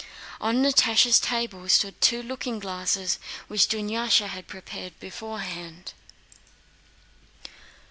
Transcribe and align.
On 0.39 0.63
Natásha's 0.63 1.19
table 1.19 1.69
stood 1.69 2.01
two 2.01 2.23
looking 2.23 2.57
glasses 2.57 3.19
which 3.47 3.67
Dunyásha 3.69 4.29
had 4.29 4.47
prepared 4.47 4.99
beforehand. 4.99 5.93